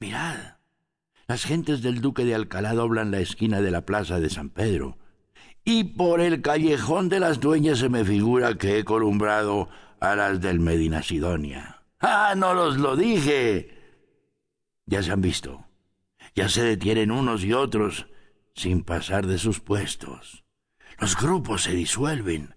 [0.00, 0.56] Mirad,
[1.26, 4.96] las gentes del duque de Alcalá doblan la esquina de la plaza de San Pedro,
[5.64, 9.68] y por el callejón de las dueñas se me figura que he columbrado
[10.00, 11.82] a las del Medina Sidonia.
[12.00, 13.76] ¡Ah, no los lo dije!
[14.86, 15.66] Ya se han visto.
[16.34, 18.06] Ya se detienen unos y otros
[18.54, 20.44] sin pasar de sus puestos.
[20.98, 22.54] Los grupos se disuelven.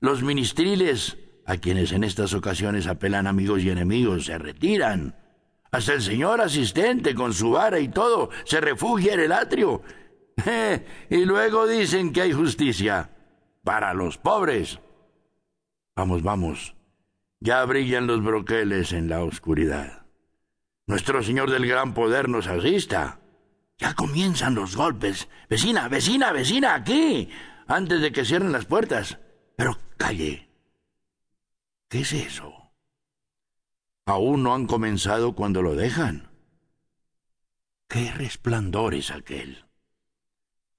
[0.00, 1.16] Los ministriles,
[1.50, 5.16] a quienes en estas ocasiones apelan amigos y enemigos, se retiran.
[5.72, 9.82] Hasta el señor asistente, con su vara y todo, se refugia en el atrio.
[11.10, 13.10] y luego dicen que hay justicia
[13.64, 14.78] para los pobres.
[15.96, 16.76] Vamos, vamos.
[17.40, 20.06] Ya brillan los broqueles en la oscuridad.
[20.86, 23.18] Nuestro Señor del Gran Poder nos asista.
[23.76, 25.28] Ya comienzan los golpes.
[25.48, 27.28] Vecina, vecina, vecina, aquí.
[27.66, 29.18] Antes de que cierren las puertas.
[29.56, 30.49] Pero calle.
[31.90, 32.54] ¿Qué es eso?
[34.06, 36.30] Aún no han comenzado cuando lo dejan.
[37.88, 39.64] ¿Qué resplandor es aquel?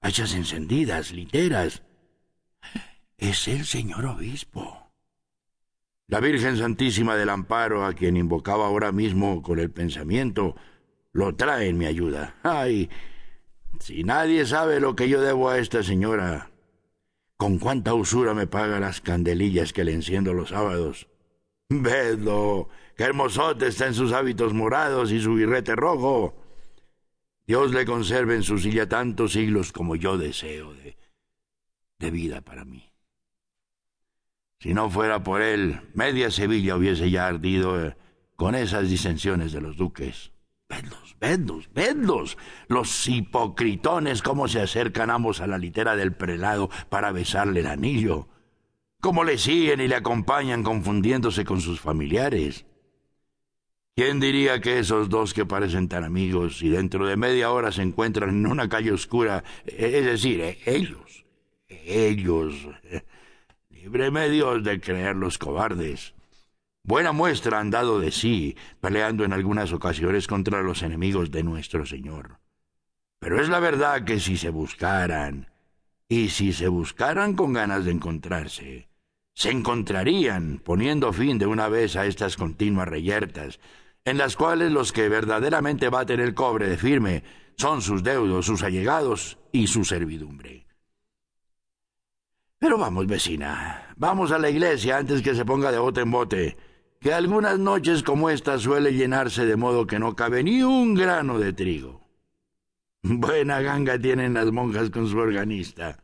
[0.00, 1.82] Hachas encendidas, literas.
[3.18, 4.90] Es el señor obispo.
[6.08, 10.56] La Virgen Santísima del Amparo, a quien invocaba ahora mismo con el pensamiento,
[11.12, 12.36] lo trae en mi ayuda.
[12.42, 12.88] Ay,
[13.80, 16.52] si nadie sabe lo que yo debo a esta señora,
[17.42, 21.08] con cuánta usura me paga las candelillas que le enciendo los sábados.
[21.80, 26.36] Vedlo, qué hermosote está en sus hábitos morados y su birrete rojo.
[27.46, 30.96] Dios le conserve en su silla tantos siglos como yo deseo de,
[31.98, 32.90] de vida para mí.
[34.60, 37.96] Si no fuera por él, media Sevilla hubiese ya ardido eh,
[38.36, 40.30] con esas disensiones de los duques.
[40.68, 42.38] Vedlos, vedlos, vedlos.
[42.68, 48.28] Los hipocritones cómo se acercan ambos a la litera del prelado para besarle el anillo.
[49.02, 52.66] Cómo le siguen y le acompañan confundiéndose con sus familiares.
[53.96, 57.82] ¿Quién diría que esos dos que parecen tan amigos y dentro de media hora se
[57.82, 61.24] encuentran en una calle oscura, eh, es decir, eh, ellos,
[61.68, 62.54] ellos,
[63.70, 66.14] Líbreme Dios de creer los cobardes.
[66.84, 71.84] Buena muestra han dado de sí, peleando en algunas ocasiones contra los enemigos de nuestro
[71.86, 72.38] Señor.
[73.18, 75.50] Pero es la verdad que si se buscaran,
[76.08, 78.91] y si se buscaran con ganas de encontrarse,
[79.34, 83.60] se encontrarían poniendo fin de una vez a estas continuas reyertas,
[84.04, 87.24] en las cuales los que verdaderamente baten el cobre de firme
[87.56, 90.66] son sus deudos, sus allegados y su servidumbre.
[92.58, 96.56] Pero vamos, vecina, vamos a la iglesia antes que se ponga de bote en bote,
[97.00, 101.38] que algunas noches como esta suele llenarse de modo que no cabe ni un grano
[101.38, 102.02] de trigo.
[103.02, 106.01] Buena ganga tienen las monjas con su organista.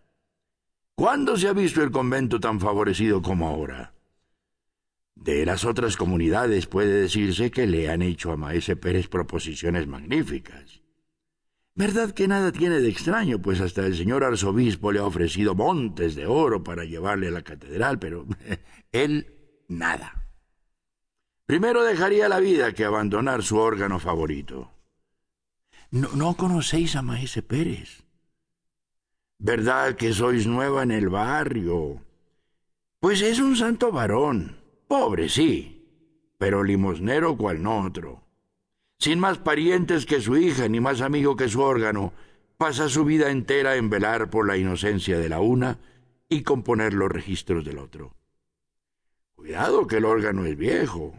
[0.98, 3.94] ¿Cuándo se ha visto el convento tan favorecido como ahora?
[5.14, 10.82] De las otras comunidades puede decirse que le han hecho a Maese Pérez proposiciones magníficas.
[11.76, 16.16] Verdad que nada tiene de extraño, pues hasta el señor arzobispo le ha ofrecido montes
[16.16, 18.26] de oro para llevarle a la catedral, pero
[18.90, 20.26] él nada.
[21.46, 24.72] Primero dejaría la vida que abandonar su órgano favorito.
[25.92, 28.07] No, no conocéis a Maese Pérez.
[29.38, 32.02] Verdad que sois nueva en el barrio.
[33.00, 34.58] Pues es un santo varón.
[34.88, 35.86] Pobre, sí,
[36.38, 38.28] pero limosnero cual no otro
[38.98, 42.12] sin más parientes que su hija ni más amigo que su órgano,
[42.56, 45.78] pasa su vida entera en velar por la inocencia de la una
[46.28, 48.16] y componer los registros del otro.
[49.36, 51.14] Cuidado que el órgano es viejo.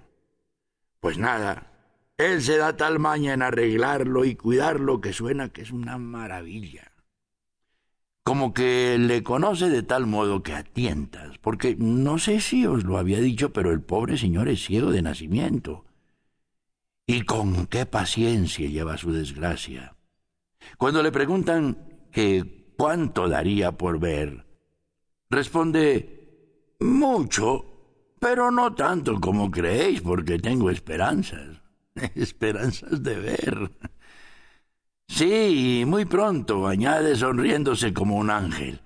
[1.00, 1.72] Pues nada,
[2.18, 6.91] él se da tal maña en arreglarlo y cuidarlo que suena que es una maravilla.
[8.29, 12.84] Como que le conoce de tal modo que a tientas, porque no sé si os
[12.84, 15.84] lo había dicho, pero el pobre señor es ciego de nacimiento
[17.07, 19.95] y con qué paciencia lleva su desgracia.
[20.78, 24.46] Cuando le preguntan que cuánto daría por ver,
[25.31, 31.63] responde mucho, pero no tanto como creéis, porque tengo esperanzas,
[32.13, 33.72] esperanzas de ver.
[35.09, 38.82] Sí, muy pronto, añade sonriéndose como un ángel.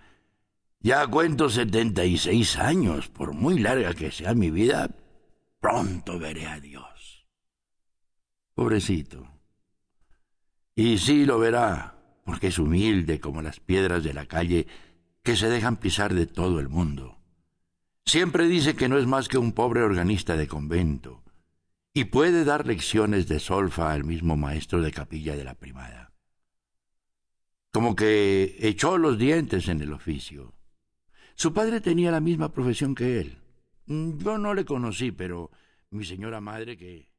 [0.79, 4.89] Ya cuento setenta y seis años, por muy larga que sea mi vida,
[5.59, 7.27] pronto veré a Dios.
[8.55, 9.27] Pobrecito.
[10.75, 14.65] Y sí lo verá, porque es humilde como las piedras de la calle
[15.23, 17.17] que se dejan pisar de todo el mundo.
[18.05, 21.21] Siempre dice que no es más que un pobre organista de convento,
[21.93, 26.12] y puede dar lecciones de solfa al mismo maestro de capilla de la primada.
[27.73, 30.53] Como que echó los dientes en el oficio.
[31.33, 33.37] Su padre tenía la misma profesión que él.
[33.87, 35.49] Yo no le conocí, pero
[35.89, 37.09] mi señora madre que